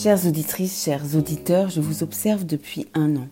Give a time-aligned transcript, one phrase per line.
[0.00, 3.26] Chères auditrices, chers auditeurs, je vous observe depuis un an.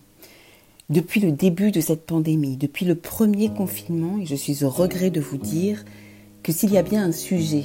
[0.89, 5.09] Depuis le début de cette pandémie, depuis le premier confinement, et je suis au regret
[5.09, 5.85] de vous dire
[6.43, 7.63] que s'il y a bien un sujet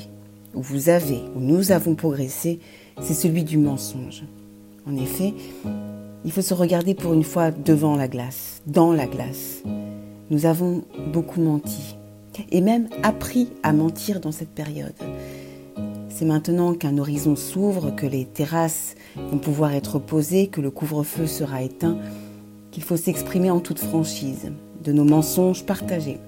[0.54, 2.60] où vous avez, où nous avons progressé,
[3.00, 4.22] c'est celui du mensonge.
[4.86, 5.34] En effet,
[6.24, 9.64] il faut se regarder pour une fois devant la glace, dans la glace.
[10.30, 11.96] Nous avons beaucoup menti,
[12.52, 14.94] et même appris à mentir dans cette période.
[16.22, 21.26] C'est maintenant qu'un horizon s'ouvre, que les terrasses vont pouvoir être posées, que le couvre-feu
[21.26, 21.98] sera éteint,
[22.70, 24.52] qu'il faut s'exprimer en toute franchise
[24.84, 26.20] de nos mensonges partagés.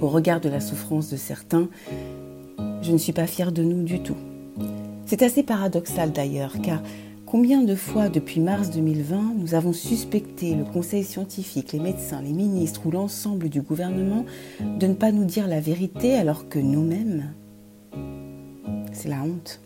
[0.00, 1.68] Au regard de la souffrance de certains,
[2.82, 4.16] je ne suis pas fière de nous du tout.
[5.06, 6.82] C'est assez paradoxal d'ailleurs, car
[7.26, 12.32] combien de fois depuis mars 2020 nous avons suspecté le conseil scientifique, les médecins, les
[12.32, 14.24] ministres ou l'ensemble du gouvernement
[14.58, 17.34] de ne pas nous dire la vérité alors que nous-mêmes,
[19.00, 19.60] c'est la honte.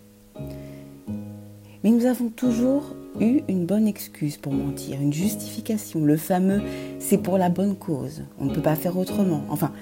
[1.83, 6.63] Mais nous avons toujours eu une bonne excuse pour mentir, une justification, le fameux
[6.99, 9.45] c'est pour la bonne cause, on ne peut pas faire autrement.
[9.51, 9.73] Enfin,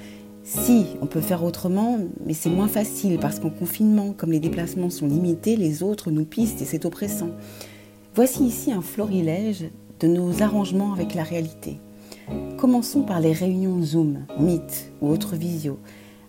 [0.43, 4.91] si, on peut faire autrement, mais c'est moins facile parce qu'en confinement, comme les déplacements
[4.91, 7.31] sont limités, les autres nous pistent et c'est oppressant.
[8.15, 9.67] Voici ici un florilège
[10.01, 11.79] de nos arrangements avec la réalité.
[12.57, 15.79] Commençons par les réunions Zoom, Meet ou autres visio,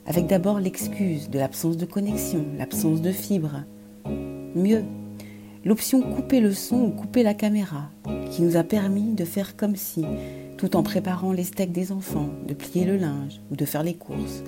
[0.05, 3.63] avec d'abord l'excuse de l'absence de connexion, l'absence de fibre.
[4.55, 4.83] Mieux,
[5.65, 7.89] l'option couper le son ou couper la caméra,
[8.31, 10.05] qui nous a permis de faire comme si,
[10.57, 13.95] tout en préparant les steaks des enfants, de plier le linge ou de faire les
[13.95, 14.43] courses.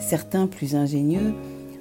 [0.00, 1.34] Certains, plus ingénieux,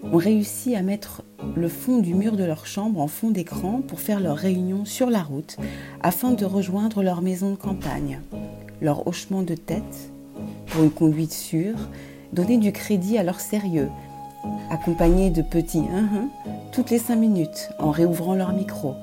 [0.03, 1.23] ont réussi à mettre
[1.55, 5.09] le fond du mur de leur chambre en fond d'écran pour faire leur réunion sur
[5.09, 5.57] la route
[6.01, 8.21] afin de rejoindre leur maison de campagne.
[8.81, 10.11] Leur hochement de tête,
[10.67, 11.89] pour une conduite sûre,
[12.37, 13.89] donner du crédit à leur sérieux,
[14.69, 16.27] accompagnés de petits hein, hein
[16.71, 18.93] toutes les cinq minutes en réouvrant leur micro.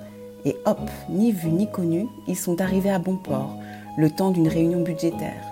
[0.45, 3.59] Et hop, ni vu ni connu, ils sont arrivés à bon port,
[3.99, 5.43] le temps d'une réunion budgétaire.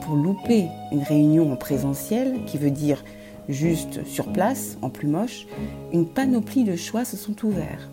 [0.00, 3.04] Pour louper une réunion en présentiel, qui veut dire
[3.50, 5.46] juste sur place, en plus moche,
[5.92, 7.90] une panoplie de choix se sont ouverts.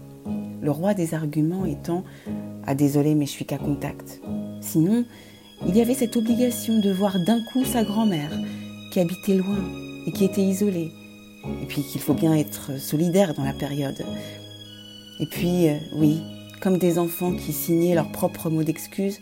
[0.62, 2.06] Le roi des arguments étant
[2.66, 4.22] Ah désolé mais je suis qu'à contact.
[4.62, 5.04] Sinon,
[5.68, 8.32] il y avait cette obligation de voir d'un coup sa grand-mère,
[8.92, 9.58] qui habitait loin
[10.06, 10.92] et qui était isolée.
[11.62, 14.06] Et puis qu'il faut bien être solidaire dans la période.
[15.20, 16.22] Et puis, euh, oui,
[16.62, 19.20] comme des enfants qui signaient leurs propres mots d'excuse,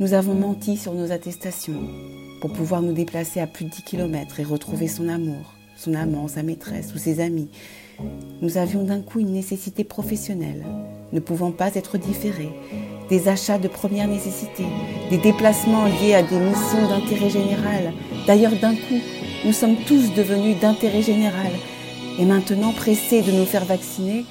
[0.00, 1.82] nous avons menti sur nos attestations
[2.40, 6.26] pour pouvoir nous déplacer à plus de 10 km et retrouver son amour, son amant,
[6.26, 7.48] sa maîtresse ou ses amis.
[8.40, 10.64] Nous avions d'un coup une nécessité professionnelle,
[11.12, 12.50] ne pouvant pas être différée,
[13.12, 14.64] des achats de première nécessité,
[15.10, 17.92] des déplacements liés à des missions d'intérêt général.
[18.26, 19.00] D'ailleurs, d'un coup,
[19.44, 21.52] nous sommes tous devenus d'intérêt général.
[22.18, 24.24] Et maintenant, pressés de nous faire vacciner,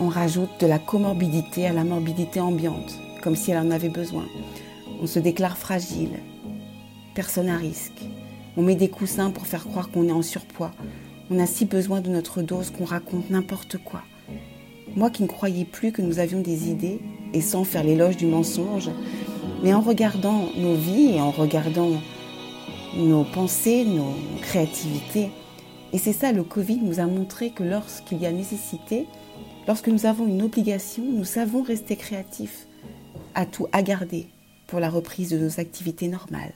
[0.00, 4.24] on rajoute de la comorbidité à la morbidité ambiante, comme si elle en avait besoin.
[5.02, 6.18] On se déclare fragile,
[7.14, 8.00] personne à risque.
[8.56, 10.72] On met des coussins pour faire croire qu'on est en surpoids.
[11.30, 14.00] On a si besoin de notre dose qu'on raconte n'importe quoi.
[14.96, 17.00] Moi qui ne croyais plus que nous avions des idées,
[17.32, 18.90] et sans faire l'éloge du mensonge,
[19.62, 21.90] mais en regardant nos vies et en regardant
[22.96, 25.30] nos pensées, nos créativités.
[25.92, 29.06] Et c'est ça, le Covid nous a montré que lorsqu'il y a nécessité,
[29.66, 32.66] lorsque nous avons une obligation, nous savons rester créatifs,
[33.34, 34.26] à tout à garder
[34.66, 36.54] pour la reprise de nos activités normales.